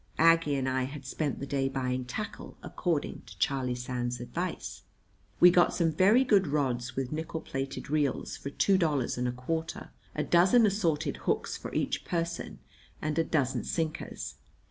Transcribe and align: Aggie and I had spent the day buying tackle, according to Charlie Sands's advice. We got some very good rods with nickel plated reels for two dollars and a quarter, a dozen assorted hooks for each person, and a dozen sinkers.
Aggie 0.17 0.55
and 0.55 0.67
I 0.67 0.85
had 0.85 1.05
spent 1.05 1.39
the 1.39 1.45
day 1.45 1.69
buying 1.69 2.05
tackle, 2.05 2.57
according 2.63 3.21
to 3.27 3.37
Charlie 3.37 3.75
Sands's 3.75 4.19
advice. 4.19 4.81
We 5.39 5.51
got 5.51 5.75
some 5.75 5.91
very 5.91 6.23
good 6.23 6.47
rods 6.47 6.95
with 6.95 7.11
nickel 7.11 7.39
plated 7.39 7.87
reels 7.91 8.35
for 8.35 8.49
two 8.49 8.79
dollars 8.79 9.19
and 9.19 9.27
a 9.27 9.31
quarter, 9.31 9.91
a 10.15 10.23
dozen 10.23 10.65
assorted 10.65 11.17
hooks 11.17 11.55
for 11.55 11.71
each 11.75 12.03
person, 12.03 12.57
and 12.99 13.19
a 13.19 13.23
dozen 13.23 13.63
sinkers. 13.63 14.37